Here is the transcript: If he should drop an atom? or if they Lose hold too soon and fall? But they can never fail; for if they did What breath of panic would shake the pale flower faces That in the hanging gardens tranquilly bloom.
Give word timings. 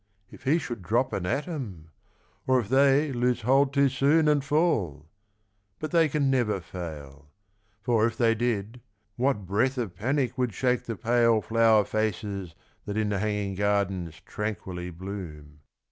If 0.31 0.45
he 0.45 0.57
should 0.57 0.81
drop 0.81 1.13
an 1.13 1.27
atom? 1.27 1.91
or 2.47 2.59
if 2.59 2.69
they 2.69 3.11
Lose 3.11 3.41
hold 3.41 3.71
too 3.71 3.87
soon 3.87 4.27
and 4.27 4.43
fall? 4.43 5.05
But 5.77 5.91
they 5.91 6.09
can 6.09 6.31
never 6.31 6.59
fail; 6.59 7.29
for 7.83 8.07
if 8.07 8.17
they 8.17 8.33
did 8.33 8.81
What 9.15 9.45
breath 9.45 9.77
of 9.77 9.93
panic 9.93 10.39
would 10.39 10.55
shake 10.55 10.85
the 10.85 10.95
pale 10.95 11.39
flower 11.39 11.85
faces 11.85 12.55
That 12.85 12.97
in 12.97 13.09
the 13.09 13.19
hanging 13.19 13.53
gardens 13.53 14.19
tranquilly 14.25 14.89
bloom. 14.89 15.59